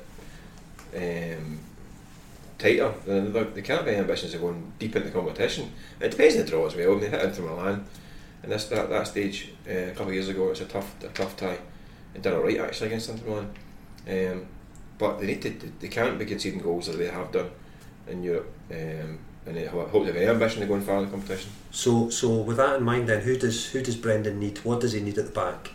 [0.96, 1.60] um,
[2.58, 5.72] tighter, then they- they can't any ambitions of going deep into competition.
[6.00, 6.92] It depends on the draw as well.
[6.92, 7.86] Mean, they hit Inter Milan,
[8.44, 10.94] and this that, that stage uh, a couple of years ago, it was a tough
[11.04, 11.58] a tough tie.
[12.14, 13.50] And done alright actually against Inter Milan.
[14.08, 14.46] Um,
[15.00, 17.50] but they need to they can't be conceding goals as they have done
[18.08, 18.52] in Europe.
[18.72, 21.52] Um, and they ho- hope they have any ambition to go far in the competition.
[21.72, 24.60] So, so with that in mind, then who does who does Brendan need?
[24.60, 25.72] What does he need at the back?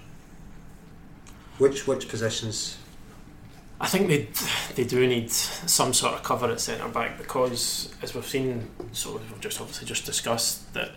[1.59, 2.79] Which which positions?
[3.81, 4.29] I think they
[4.75, 9.13] they do need some sort of cover at centre back because, as we've seen, so
[9.13, 10.91] we've just obviously just discussed that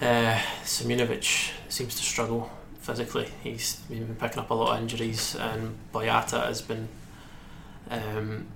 [0.00, 3.28] uh, seems to struggle physically.
[3.42, 6.88] He's been picking up a lot of injuries, and Boyata has been.
[7.90, 8.46] Um,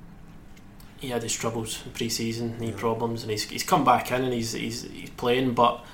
[1.00, 2.77] he had his troubles in pre-season, knee Yeah.
[2.79, 5.53] problems, and he's, he's come back in and he's, he's he's playing.
[5.53, 5.85] But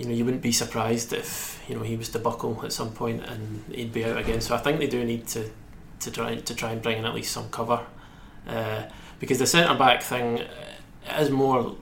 [0.00, 2.90] you know, you wouldn't be surprised if you know he was to buckle at some
[2.90, 4.40] point and he'd be out again.
[4.40, 5.50] So I think they do need to
[6.00, 7.84] to try to try and bring in at least some cover,
[8.46, 8.84] uh,
[9.18, 10.42] because the centre back thing
[11.18, 11.76] is more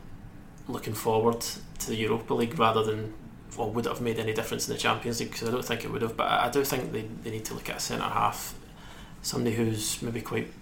[0.66, 1.42] looking forward
[1.78, 3.14] to the Europa League rather than
[3.57, 5.31] well, would it have made any difference in the Champions League?
[5.31, 6.16] Because I don't think it would have.
[6.16, 8.52] But I do think they, they need to look at a centre half,
[9.22, 10.52] somebody who's maybe quite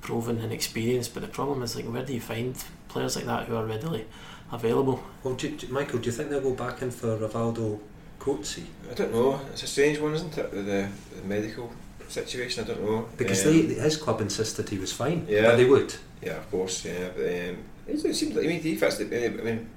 [0.00, 1.12] proven and experienced.
[1.12, 4.06] But the problem is like, where do you find players like that who are readily
[4.52, 5.02] available?
[5.24, 7.80] Well, do, Michael, do you think they'll go back in for Rivaldo
[8.20, 8.66] Coetzee?
[8.90, 9.40] I don't know.
[9.50, 10.50] It's a strange one, isn't it?
[10.52, 11.72] The, the medical
[12.08, 12.64] situation.
[12.64, 15.26] I don't know because um, they, his club insisted he was fine.
[15.28, 15.94] Yeah, but they would.
[16.20, 16.84] Yeah, of course.
[16.84, 18.98] Yeah, but um, it seems like I mean he fits.
[18.98, 19.68] The, I mean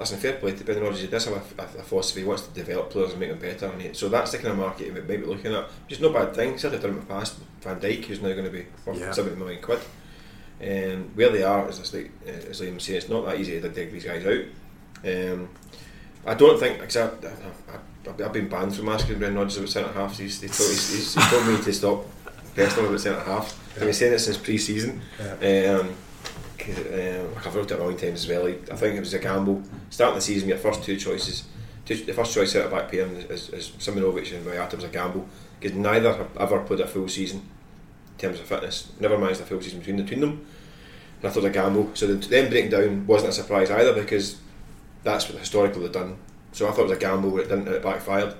[0.00, 1.02] listen, fair play to Brendan Rodgers.
[1.02, 2.20] He does have a, a, a, philosophy.
[2.20, 3.66] He wants to develop players and make them better.
[3.66, 5.64] And he, so that's the kind of market he might be looking at.
[5.64, 6.58] Which is no bad thing.
[6.58, 7.38] Certainly done in the past.
[7.60, 9.12] Van Dijk, who's now going to be worth yeah.
[9.12, 9.80] 70 million quid.
[10.60, 13.68] Um, where they are, as, like, uh, as Liam says, it's not that easy to
[13.70, 14.44] dig these guys out.
[15.04, 15.48] Um,
[16.26, 19.92] I don't think, except I, I, I've been banned from asking Brendan Rodgers about centre
[19.92, 20.18] halves.
[20.18, 22.04] He's, he's, he's, he's, he's told me to stop
[22.54, 23.58] pestering about centre half.
[23.74, 25.00] I've been saying it since pre season.
[25.18, 25.78] Yeah.
[25.80, 25.96] Um,
[26.60, 28.46] um, I've wrote it a times as well.
[28.46, 29.62] I think it was a gamble.
[29.88, 31.44] Starting the season, your first two choices,
[31.86, 35.26] two, the first choice of back pair is, is Simunovic and Boyata was a gamble
[35.58, 37.48] because neither have ever played a full season
[38.20, 38.92] terms of fitness.
[39.00, 40.46] Never managed a full season between the between them.
[41.20, 41.90] And I thought it was a gamble.
[41.94, 44.38] So the, them breaking down wasn't a surprise either because
[45.02, 46.16] that's what historically they've done.
[46.52, 47.68] So I thought it was a gamble, but it didn't.
[47.68, 48.34] It backfired.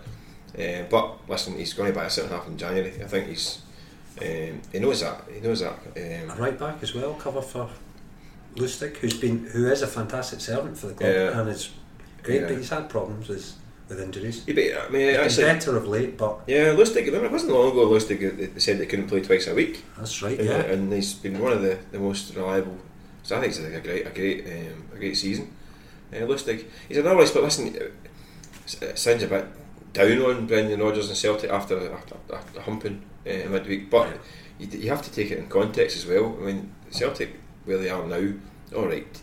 [0.58, 2.92] Uh, but listen, he's going to buy a centre half in January.
[3.02, 3.62] I think he's
[4.20, 5.24] um, he knows that.
[5.32, 5.78] He knows that.
[5.96, 7.70] Um, right back as well, cover for
[8.56, 11.40] Lustig, who's been who is a fantastic servant for the club yeah.
[11.40, 11.70] and is
[12.22, 12.48] great, yeah.
[12.48, 13.54] but he's had problems with
[13.90, 14.44] with injuries.
[14.46, 17.04] Yeah, but, I mean, he's actually, been better of late, but yeah, Lustig.
[17.06, 17.86] Remember, it wasn't long ago.
[17.86, 19.84] Lustig they said they couldn't play twice a week.
[19.98, 20.38] That's right.
[20.38, 22.78] And, yeah, and he's been one of the, the most reliable.
[23.22, 25.54] So I think it's a great a great um, a great season.
[26.12, 29.46] Uh, Lustig, he's another but listen, it sounds a bit
[29.92, 34.18] down on Brendan Rodgers and Celtic after after, after humping uh, midweek, but
[34.58, 36.36] you, you have to take it in context as well.
[36.40, 38.32] I mean, Celtic where they are now,
[38.74, 39.20] all right,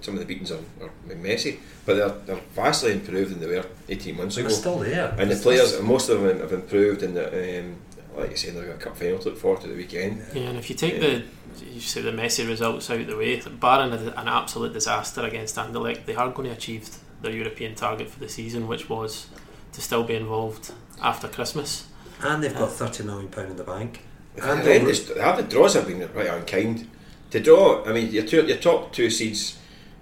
[0.00, 3.64] some of the beatings are, are messy, but they're, they're vastly improved than they were
[3.88, 4.48] 18 months ago.
[4.48, 5.14] They're still there.
[5.18, 7.76] And the players, most of them have improved, and um,
[8.16, 10.24] like you say, they've got a cup final to look forward to the weekend.
[10.34, 11.24] Yeah, and if you take the
[11.64, 16.04] you say the messy results out of the way, barring an absolute disaster against Anderlecht,
[16.04, 16.88] they are going to achieve
[17.22, 19.28] their European target for the season, which was
[19.72, 21.86] to still be involved after Christmas.
[22.22, 24.02] And they've got uh, thirty million pound in the bank.
[24.42, 26.88] And the, the, the draws have been right unkind
[27.30, 29.58] to draw, I mean, your two, your top two seeds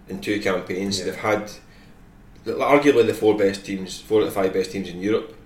[0.08, 1.06] in two campaigns, yeah.
[1.06, 1.50] they've had
[2.46, 5.36] arguably the four best teams, four of the five best teams in Europe.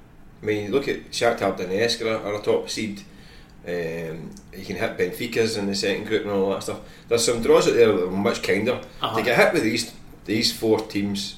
[0.43, 3.03] I mean, look at Shakhtar Donetsk are, are a top seed.
[3.67, 6.81] Um, you can hit Benfica's in the second group and all that stuff.
[7.09, 8.81] There's some draws out there that are much kinder.
[9.03, 9.17] Uh-huh.
[9.17, 9.93] To get hit with these
[10.25, 11.37] these four teams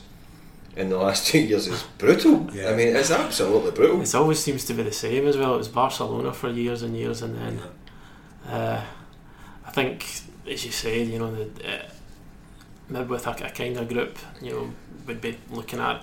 [0.76, 2.48] in the last two years is brutal.
[2.52, 2.70] Yeah.
[2.70, 4.00] I mean, it's absolutely brutal.
[4.02, 5.54] It always seems to be the same as well.
[5.54, 7.60] It was Barcelona for years and years, and then
[8.48, 8.84] uh,
[9.66, 10.04] I think
[10.50, 11.82] as you said, you know, the, uh,
[12.90, 14.70] maybe with a, a kind of group, you know,
[15.06, 16.02] would be looking at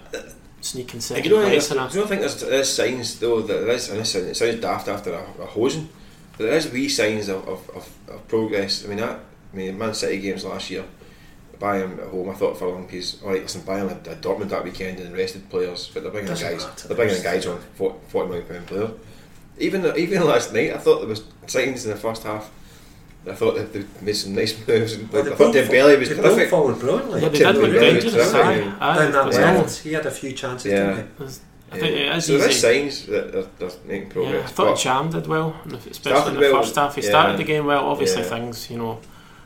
[0.62, 1.72] sneaking second you know, place.
[1.72, 4.88] I, I don't think there's, there's signs though that there is, and it sounds daft
[4.88, 5.90] after a, a hosing,
[6.38, 8.86] but there is wee signs of, of, of, of progress.
[8.86, 9.20] I mean, that,
[9.54, 10.84] I mean, Man City games last year,
[11.60, 14.22] Bayern at home, I thought for a long piece, alright, oh, listen, Bayern had, had
[14.22, 16.88] Dortmund that weekend and rested players, but they're bringing Doesn't guys, matter.
[16.88, 18.92] they're bringing guys on 40, 40 million pound player.
[19.60, 22.52] Even even last night, I thought there was signs in the first half
[23.30, 24.98] I thought that they made some nice moves.
[24.98, 26.50] well, I thought Dembele was they perfect.
[26.50, 27.22] forward brilliantly.
[27.22, 28.32] Yeah, they did look dangerous.
[28.32, 30.72] Down that left, he had a few chances.
[30.72, 31.04] Yeah.
[31.70, 34.34] I think it is so there signs that they're, they're making progress.
[34.34, 35.54] Yeah, I thought Cham did well,
[35.90, 36.96] especially in the well, first half.
[36.96, 37.10] He yeah.
[37.10, 37.86] started the game well.
[37.88, 38.30] Obviously, yeah.
[38.30, 39.02] things you know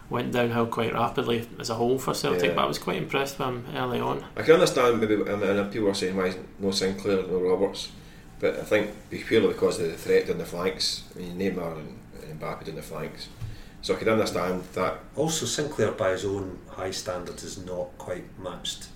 [0.09, 2.55] went downhill quite rapidly as a whole for Celtic, yeah.
[2.55, 4.23] but I was quite impressed with him early on.
[4.37, 7.91] I can understand maybe, and people are saying why no Sinclair, no Roberts,
[8.39, 11.03] but I think purely because of the threat on the flanks.
[11.15, 13.29] I mean, Neymar and, and Mbappe on the flanks
[13.81, 14.99] so I could understand that.
[15.15, 18.87] Also, Sinclair, by his own high standards, is not quite matched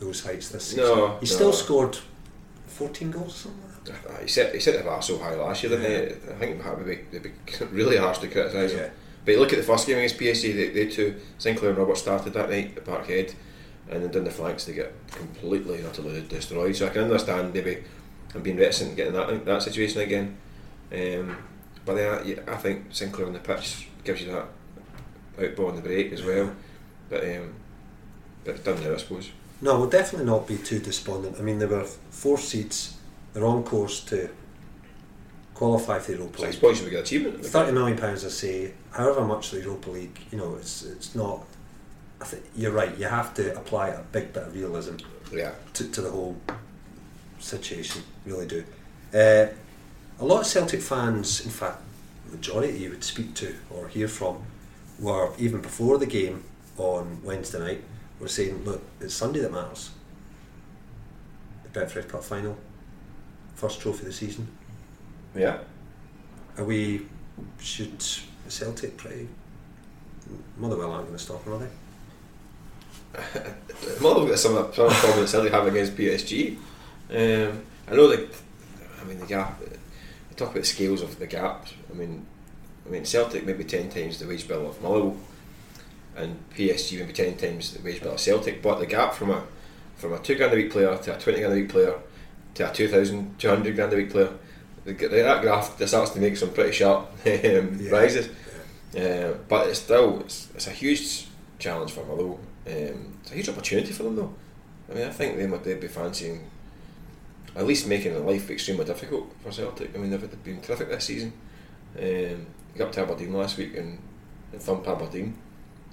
[0.00, 0.84] those heights this season.
[0.84, 1.26] No, he no.
[1.26, 1.98] still scored
[2.66, 5.70] 14 goals or something like He set, he set the bar so high last year,
[5.70, 5.98] didn't yeah.
[5.98, 6.32] he?
[6.32, 7.32] I think it would be, be
[7.70, 8.80] really harsh to criticise yeah.
[8.80, 8.90] him.
[9.24, 11.98] But you look at the first game against PSG, they, they two, Sinclair and Robert
[11.98, 13.34] started that night at Parkhead,
[13.88, 16.74] and then down the flanks they get completely and utterly destroyed.
[16.76, 17.82] So I can understand maybe
[18.34, 20.36] I'm being reticent getting that that situation again.
[20.92, 21.36] Um,
[21.84, 24.46] but then yeah, I think Sinclair on the pitch gives you that
[25.38, 26.52] outball on the break as well.
[27.10, 27.54] But um,
[28.44, 29.30] but done now, I suppose.
[29.60, 31.36] No, we'll definitely not be too despondent.
[31.38, 32.96] I mean, there were four seats.
[33.32, 34.30] They're on course to
[35.54, 36.52] qualify for the Europa League.
[36.52, 37.44] Six points would be achievement.
[37.44, 38.72] Thirty million pounds, I say.
[38.92, 41.44] However much the Europa League, you know, it's it's not.
[42.20, 42.96] I think you're right.
[42.96, 44.96] You have to apply a big bit of realism.
[45.32, 45.52] Yeah.
[45.74, 46.36] To, to the whole
[47.38, 48.64] situation, really do.
[49.12, 49.46] Uh,
[50.18, 51.82] a lot of Celtic fans, in fact,
[52.30, 54.42] majority you would speak to or hear from
[54.98, 56.42] were even before the game
[56.78, 57.84] on Wednesday night
[58.20, 59.90] were saying, look, it's Sunday that matters.
[61.64, 62.56] The Betfred Cup final,
[63.54, 64.48] first trophy of the season.
[65.34, 65.58] Yeah.
[66.56, 67.02] Are we
[67.58, 68.02] should
[68.48, 69.28] Celtic play?
[70.56, 71.68] Motherwell aren't going to stop them, are they?
[74.00, 76.56] Motherwell got some of the problems Celtic have against PSG.
[77.10, 78.28] Um, I know that.
[79.00, 79.60] I mean the gap.
[80.36, 81.66] Talk about the scales of the gap.
[81.90, 82.26] I mean,
[82.86, 85.16] I mean Celtic maybe ten times the wage bill of Motherwell,
[86.16, 88.62] and PSG maybe ten times the wage bill of Celtic.
[88.62, 89.44] But the gap from a
[89.96, 91.94] from a two grand a week player to a twenty grand a week player
[92.54, 94.30] to a two thousand two hundred grand a week player
[94.86, 97.90] that graph starts to make some pretty sharp um, yeah.
[97.90, 98.28] rises.
[98.92, 99.02] Yeah.
[99.02, 101.26] Uh, but it's still it's, it's, a huge
[101.58, 102.40] challenge for Motherwell.
[102.66, 104.34] Um, it's a huge opportunity for them though.
[104.90, 106.48] I mean, I think they might they'd be fancying
[107.56, 109.94] at least making life extremely difficult for Celtic.
[109.94, 111.32] I mean, they've been terrific this season.
[111.98, 113.98] Um, got up to Aberdeen last week and,
[114.52, 115.36] and thumped Aberdeen.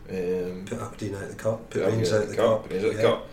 [0.10, 1.70] Um, put Aberdeen out of the cup.
[1.70, 2.64] Put Rangers out of the cup.
[2.64, 3.28] Put out of the cup.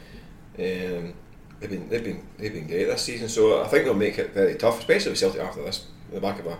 [0.58, 1.14] Um,
[1.58, 3.28] they've been they've been they've been great this season.
[3.28, 6.20] So I think they'll make it very tough, especially with Celtic after this, in the
[6.20, 6.58] back of a,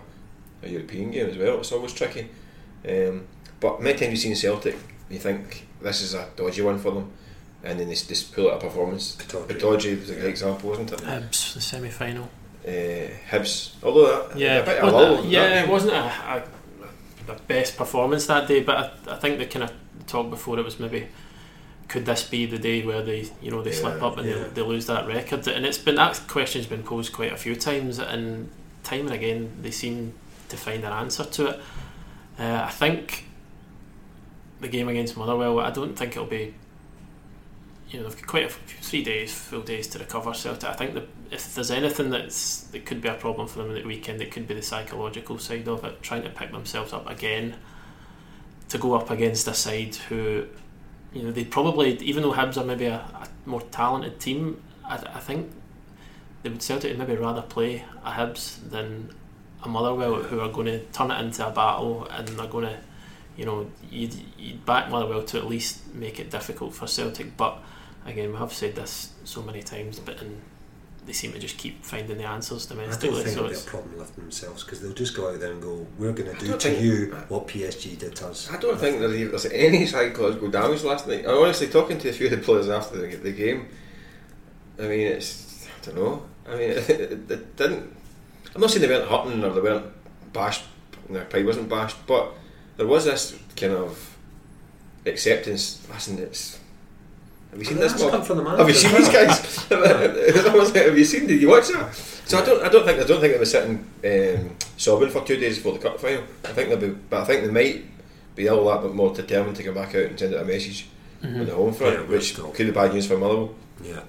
[0.63, 1.59] a European game as well.
[1.59, 2.29] It's always tricky.
[2.87, 3.27] Um,
[3.59, 4.75] but many times you've seen Celtic,
[5.09, 7.11] you think this is a dodgy one for them,
[7.63, 9.15] and then they just pull out a performance.
[9.15, 10.99] Pittodrie was a great example, wasn't it?
[10.99, 12.29] Hibs, the semi final.
[12.65, 16.03] Uh, Hibs, although that, yeah, a wasn't it, yeah, it wasn't a,
[17.27, 19.73] a, a, best performance that day, but I, I think the kind of
[20.07, 21.07] talk before it was maybe
[21.87, 24.35] could this be the day where they you know they yeah, slip up and yeah.
[24.35, 27.53] they, they lose that record and it's been that question's been posed quite a few
[27.53, 28.49] times and
[28.83, 30.13] time and again they seem
[30.47, 31.59] to find an answer to it
[32.39, 33.25] uh, I think
[34.61, 36.53] the game against Motherwell I don't think it'll be
[37.91, 40.73] you know they've got quite a few, three days full days to recover so I
[40.73, 43.87] think that if there's anything that's that could be a problem for them at the
[43.87, 47.55] weekend it could be the psychological side of it trying to pick themselves up again
[48.69, 50.47] to go up against a side who
[51.13, 54.95] you know, they probably, even though Hibs are maybe a, a more talented team, I,
[54.95, 55.51] I, think
[56.41, 59.13] they would Celtic maybe rather play a Hibs than
[59.63, 62.77] a Motherwell who are going to turn it into a battle and they're going to,
[63.35, 67.35] you know, you'd, you'd back Motherwell to at least make it difficult for Celtic.
[67.35, 67.61] But
[68.05, 70.41] again, we have said this so many times, but in
[71.05, 73.09] they seem to just keep finding the answers domestically.
[73.09, 75.39] I don't think so it'll be a problem lifting themselves because they'll just go out
[75.39, 78.51] there and go, "We're going to do to you uh, what PSG did to us."
[78.51, 81.25] I don't think there's any psychological damage last night.
[81.25, 83.67] I honestly talking to a few of the players after the, the game.
[84.77, 86.23] I mean, it's I don't know.
[86.47, 87.95] I mean, it, it, it didn't.
[88.53, 90.63] I'm not saying they weren't hurting or they weren't bashed.
[91.09, 92.33] Their pride wasn't bashed, but
[92.77, 94.17] there was this kind of
[95.05, 95.85] acceptance.
[95.91, 96.59] Listen, it's
[97.51, 97.93] have you seen this?
[97.93, 99.65] Come from the Have you seen these guys?
[99.69, 101.27] have you seen?
[101.27, 101.93] Did you watch that?
[101.93, 102.63] So I don't.
[102.63, 102.99] I don't think.
[102.99, 106.23] I don't think they were sitting um, sobbing for two days before the cup final.
[106.45, 107.85] I think they'll be, but I think they might
[108.35, 110.87] be a little bit more determined to come back out and send out a message
[111.21, 111.41] mm-hmm.
[111.41, 113.53] on the home front, yeah, which could be bad news for Motherwell.
[113.83, 114.03] Yeah.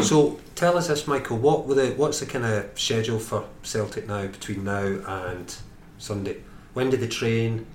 [0.00, 1.36] so tell us this, Michael.
[1.36, 5.54] What were the what's the kind of schedule for Celtic now between now and
[5.98, 6.38] Sunday?
[6.72, 7.66] When do they train?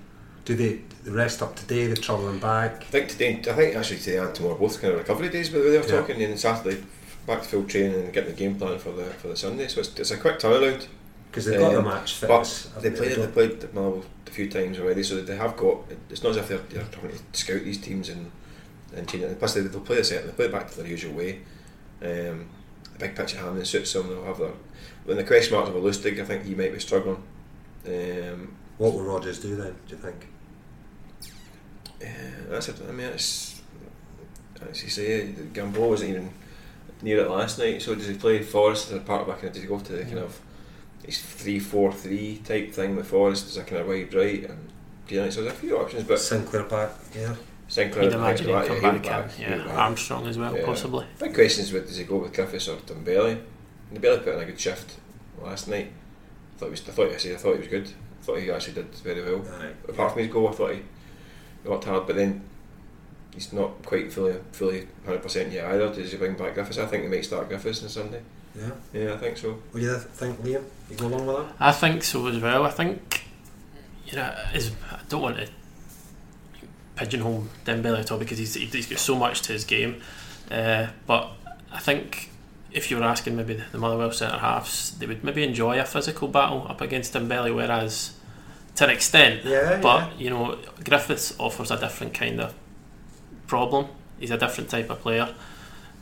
[0.44, 0.80] Do they
[1.10, 1.86] rest up today?
[1.86, 2.82] They're travelling back.
[2.82, 3.40] I think today.
[3.48, 5.48] I think actually today and tomorrow both kind of recovery days.
[5.48, 6.00] But they were yeah.
[6.00, 6.82] talking, and Saturday
[7.26, 9.68] back to full training and getting the game plan for the for the Sunday.
[9.68, 10.86] So it's, it's a quick turnaround.
[11.30, 12.70] Because they've got um, the match fitness.
[12.74, 13.16] But they played.
[13.16, 15.78] They played a few times already, so they have got.
[16.10, 18.30] It's not as if they're, they're trying to scout these teams and
[18.94, 19.38] and change it.
[19.38, 20.26] Plus, they, they'll play the set.
[20.26, 21.40] They play it back to their usual way.
[22.02, 22.48] Um,
[22.92, 24.08] the big pitch at Hampden suits them.
[24.08, 24.52] They'll have their.
[25.04, 27.22] When the question marks of a Lustig, I think he might be struggling.
[27.86, 29.74] Um, what will Rodgers do then?
[29.88, 30.28] Do you think?
[32.04, 32.76] Yeah, that's it.
[32.88, 33.62] I mean, it's
[34.70, 36.30] as you say, Gambo wasn't even
[37.02, 37.82] near it last night.
[37.82, 39.78] So does he play Forrest as a part of a kind of, does he go
[39.78, 40.40] to the kind of
[41.04, 44.70] his three four three type thing with Forrest as a kind of wide right and
[45.08, 46.04] you know, so there's a few options.
[46.04, 47.34] But Sinclair back, yeah.
[47.68, 49.56] Sinclair, You'd imagine he'd come back, back, yeah.
[49.56, 49.76] yeah.
[49.76, 50.64] Armstrong as well, yeah.
[50.64, 51.06] possibly.
[51.18, 53.40] Big questions with does he go with Griffiths or Dembele?
[53.92, 54.96] Dembele put in a good shift
[55.42, 55.92] last night.
[56.56, 57.88] I thought he was, I thought I said I thought he was good.
[57.88, 59.44] I thought he actually did very well.
[59.60, 59.72] Aye.
[59.88, 60.82] Apart from his goal, I thought he
[61.64, 62.42] worked hard, but then
[63.34, 65.92] he's not quite fully fully hundred percent yet either.
[65.92, 66.78] Does he bring back Griffiths?
[66.78, 68.22] I think he might start Griffiths on Sunday.
[68.56, 69.58] Yeah, yeah, I think so.
[69.72, 70.62] What do you think, Liam?
[70.90, 71.54] You go along with that?
[71.58, 72.64] I think so as well.
[72.64, 73.24] I think
[74.06, 75.48] you know, is I don't want to
[76.96, 80.00] pigeonhole Dembele at all because he's he's got so much to his game,
[80.50, 81.30] uh, but
[81.72, 82.30] I think.
[82.72, 86.26] If you were asking maybe the Motherwell centre halves, they would maybe enjoy a physical
[86.26, 88.14] battle up against Dembele, whereas
[88.76, 89.44] to an extent.
[89.44, 90.18] Yeah, but yeah.
[90.18, 92.54] you know, Griffiths offers a different kind of
[93.46, 93.88] problem.
[94.18, 95.34] He's a different type of player,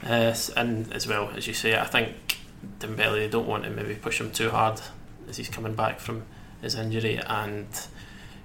[0.05, 2.39] uh, and as well as you say, I think
[2.79, 4.81] Dembele they don't want to maybe push him too hard
[5.29, 6.25] as he's coming back from
[6.61, 7.67] his injury, and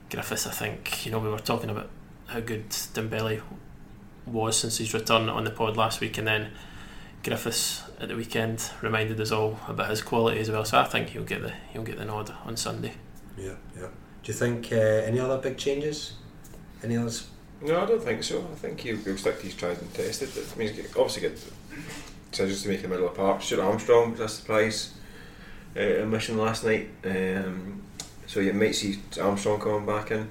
[0.10, 0.48] Griffiths.
[0.48, 1.90] I think you know we were talking about
[2.28, 3.42] how good Dembele
[4.26, 6.52] was since his return on the pod last week, and then
[7.24, 10.66] Griffiths at the weekend reminded us all about his quality as well.
[10.66, 12.94] So I think he'll get the he'll get the nod on Sunday.
[13.38, 13.88] Yeah, yeah.
[14.28, 16.12] Do you think uh, any other big changes?
[16.84, 17.30] Any others?
[17.62, 18.42] No, I don't think so.
[18.52, 20.30] I think he'll, he'll stick to his tried and tested.
[20.36, 21.38] I mean, he's obviously got
[22.30, 23.42] decisions to make in the middle of the park.
[23.42, 24.96] Stuart Armstrong was a surprise
[25.78, 26.90] uh, admission last night.
[27.06, 27.84] Um,
[28.26, 30.28] so you might see Armstrong coming back in.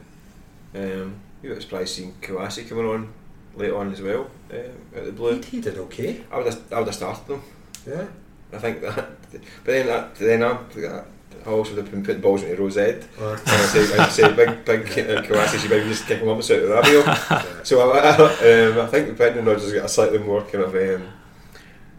[0.74, 3.10] Um, you were surprised seeing Kouassi coming on
[3.54, 5.40] later on as well at the blue.
[5.40, 6.22] He, did okay.
[6.30, 7.42] I would have, I would have started them.
[7.86, 8.04] Yeah.
[8.52, 10.58] I think that, but then that, then I,
[11.44, 13.04] I also would have been putting balls into Rose Head.
[13.20, 16.28] Uh, And I say, I say big, big uh, Kouassi should maybe just kick him
[16.28, 17.66] up out of Rabiot.
[17.66, 18.10] So I, I,
[18.70, 21.08] um, I think Brendan Rodgers got a slightly more kind of um,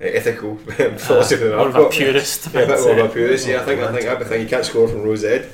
[0.02, 0.58] ethical
[0.98, 1.92] philosophy than I've got.
[1.92, 2.50] purist.
[2.54, 3.48] Yeah, a bit more of a purist.
[3.48, 5.50] Yeah, I think I think I think you can't score from Rose Head.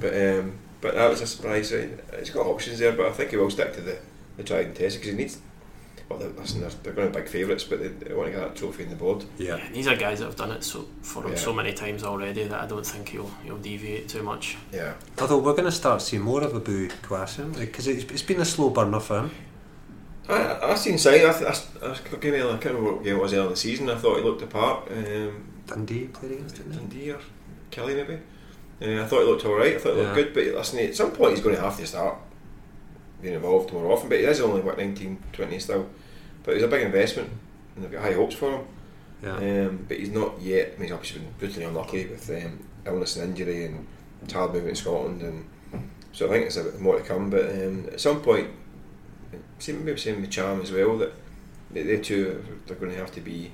[0.00, 1.72] But um, but that was a surprise.
[1.72, 1.90] Right?
[2.18, 3.98] He's got options there, but I think he will stick to the
[4.36, 5.38] the tried and tested because he needs.
[6.08, 8.32] Well, they're, listen, they're, they're going to be big favourites, but they, they want to
[8.38, 9.24] get that trophy in the board.
[9.38, 9.56] yeah.
[9.56, 11.36] Yeah, these are guys that have done it so for him Yeah.
[11.38, 14.56] so many times already that I don't think he'll he'll deviate too much.
[14.72, 14.94] Yeah.
[15.20, 18.44] Although we're going to start seeing more of Eboue Kouassi because it's, it's been a
[18.44, 19.30] slow burner for him.
[20.28, 21.14] I I seen sign.
[21.26, 22.24] I, th- I, I, I can't
[22.64, 23.88] remember what game it was earlier in the season.
[23.90, 24.90] I thought he looked apart.
[24.90, 26.70] Um, Dundee played against him.
[26.72, 27.18] Dundee or
[27.70, 28.18] Kelly maybe.
[28.82, 29.74] Uh, I thought he looked alright.
[29.76, 30.22] I thought he looked Yeah.
[30.24, 32.16] good, but listen, at some point he's going to have to start
[33.20, 34.08] being involved more often.
[34.08, 35.88] But he is only what 19, 20 still.
[36.42, 37.30] But it's a big investment,
[37.74, 38.66] and they've got high hopes for him.
[39.22, 39.36] Yeah.
[39.36, 40.68] Um, but he's not yet.
[40.68, 43.86] I mean, he's obviously been brutally unlucky with um, illness and injury and
[44.28, 45.44] child movement in Scotland, and
[46.12, 47.30] so I think it's a bit more to come.
[47.30, 48.50] But um, at some point,
[49.58, 50.98] same maybe same with Charm as well.
[50.98, 51.12] That
[51.70, 53.52] they, they two they're going to have to be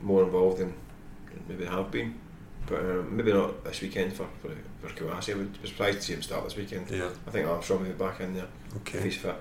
[0.00, 0.74] more involved than
[1.48, 2.18] maybe they have been.
[2.68, 4.50] But um, maybe not this weekend for for,
[4.86, 5.32] for Kouassi.
[5.34, 6.90] I would be surprised to see him start this weekend.
[6.90, 7.08] Yeah.
[7.26, 8.98] I think Armstrong will be back in there okay.
[8.98, 9.36] if he's fit.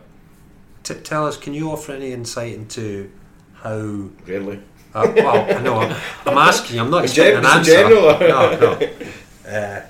[0.83, 3.11] T- tell us, can you offer any insight into
[3.53, 4.09] how?
[4.25, 4.61] Rarely.
[4.93, 6.79] Uh, well, no, I'm, I'm asking.
[6.79, 7.71] I'm not In expecting an in answer.
[7.71, 8.89] general, no, no.
[9.47, 9.81] Uh,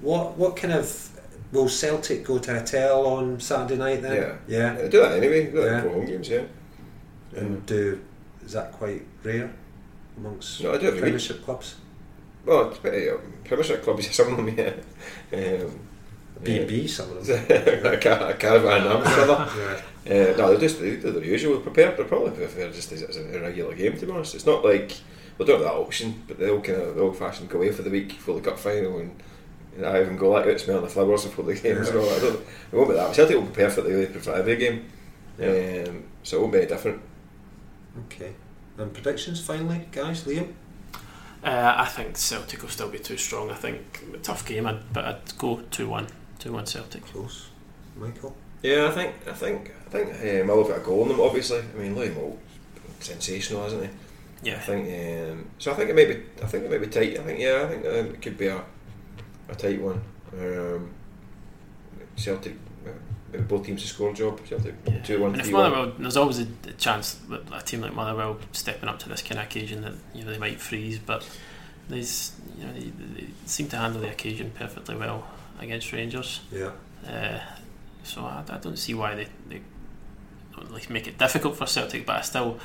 [0.00, 1.10] what what kind of
[1.52, 4.14] will Celtic go to a tell on Saturday night then?
[4.16, 4.36] Yeah.
[4.48, 4.74] Yeah.
[4.74, 5.46] They do that anyway.
[5.46, 5.80] They do Yeah.
[5.82, 6.44] home games, yeah.
[7.36, 8.00] And do
[8.44, 9.50] is that quite rare
[10.16, 10.90] amongst No, I do.
[10.98, 11.74] Premiership clubs?
[12.44, 14.72] Well, pretty, um, Premiership clubs, some of them, yeah.
[15.32, 15.78] Um,
[16.42, 17.46] BB, some of them.
[17.50, 19.48] a, a caravan brother.
[19.56, 19.80] yeah.
[20.04, 21.60] Uh, no, they're just they do their usual.
[21.60, 23.96] Prepare, they're probably prefer just as, as a regular game.
[23.96, 24.96] To be honest, it's not like
[25.38, 27.90] they don't have that option, but they'll kind of the old-fashioned go away for the
[27.90, 29.22] week for the cup final and.
[29.76, 31.84] and I even go like out smelling the flowers before the game.
[31.84, 33.02] So I don't, it won't be that.
[33.02, 34.84] I think Celtic will prepare for the for every game,
[35.40, 37.00] um, so it won't be any different.
[38.06, 38.34] Okay.
[38.78, 40.24] And predictions finally, guys.
[40.24, 40.52] Liam.
[41.42, 43.50] Uh, I think Celtic will still be too strong.
[43.50, 46.06] I think a tough game, I'd, but I'd go two one,
[46.38, 47.04] two one Celtic.
[47.06, 47.48] Close.
[47.96, 48.36] Michael.
[48.62, 51.20] Yeah, I think I think I think um, I'll got a goal in them.
[51.20, 52.38] Obviously, I mean Louis Moult,
[53.00, 53.90] sensational, isn't he?
[54.44, 54.56] Yeah.
[54.56, 54.86] I think
[55.32, 55.72] um, so.
[55.72, 56.22] I think it may be.
[56.42, 57.18] I think it may be tight.
[57.18, 57.62] I think yeah.
[57.64, 58.62] I think um, it could be a
[59.48, 60.00] a tight one.
[60.38, 60.90] Um,
[62.16, 62.71] Celtic, uh, maybe
[63.40, 64.40] both teams to score job.
[64.46, 65.02] Celtic Yeah.
[65.02, 65.50] two one and if.
[65.50, 69.22] Motherwell, there's always a, a chance that a team like Motherwell stepping up to this
[69.22, 71.22] kind of occasion that you know they might freeze, but
[71.88, 71.96] you
[72.66, 75.26] know they, they seem to handle the occasion perfectly well
[75.60, 76.40] against Rangers.
[76.50, 76.72] Yeah.
[77.06, 77.40] Uh,
[78.04, 79.60] so I, I don't see why they, they
[80.54, 82.58] don't like make it difficult for Celtic, but I still,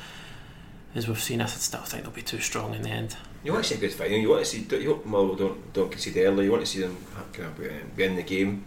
[0.96, 3.16] as we've seen, I still think they'll be too strong in the end.
[3.44, 4.18] You want to see a good final.
[4.18, 4.66] You want to see.
[4.82, 6.46] You hope Motherwell don't don't concede early.
[6.46, 6.98] You want to see them
[7.34, 8.66] kind of be in the game.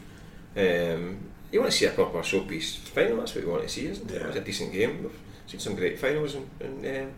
[0.57, 3.17] Um, you want to see a proper showpiece final.
[3.19, 4.21] That's what you want to see, isn't it?
[4.21, 4.29] Yeah.
[4.29, 5.03] It's a decent game.
[5.03, 6.49] We've seen some great finals in,
[6.85, 7.13] in um,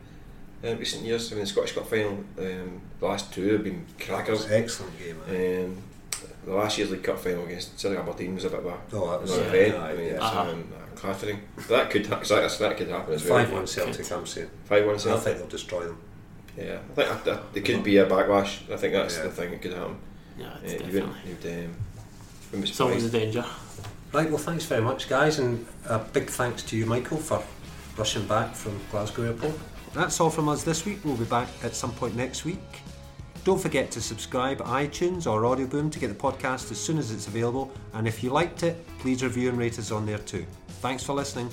[0.64, 1.30] uh, recent years.
[1.32, 4.50] I mean, the Scottish Cup final, um, the last two have been crackers.
[4.50, 5.18] Excellent game.
[5.28, 5.64] eh?
[5.64, 5.76] Um,
[6.44, 9.10] the last year's League Cup final against Celtic Aberdeen was a bit of a Oh,
[9.12, 9.74] that was another yeah, event.
[9.74, 10.18] yeah, I mean, yeah.
[10.20, 10.50] Uh-huh.
[10.50, 11.40] um, clattering.
[11.68, 13.38] That could ha- that, that could happen as well.
[13.44, 14.10] Five one Celtic.
[14.10, 14.50] I'm saying.
[14.64, 15.20] Five one Celtic.
[15.20, 15.98] I think they'll destroy them.
[16.56, 18.70] Yeah, I think that, that, there could be a backlash.
[18.72, 19.22] I think that's Yeah.
[19.24, 19.96] the thing that could happen.
[20.38, 21.00] Yeah, Uh, it's you definitely.
[21.00, 21.74] wouldn't, you'd, um,
[22.50, 23.44] wouldn't be It's always a danger.
[24.12, 24.28] Right.
[24.28, 27.42] Well, thanks very much, guys, and a big thanks to you, Michael, for
[27.96, 29.54] rushing back from Glasgow Airport.
[29.94, 30.98] That's all from us this week.
[31.04, 32.60] We'll be back at some point next week.
[33.44, 37.26] Don't forget to subscribe iTunes or Audioboom to get the podcast as soon as it's
[37.26, 37.72] available.
[37.92, 40.46] And if you liked it, please review and rate us on there too.
[40.80, 41.48] Thanks for listening.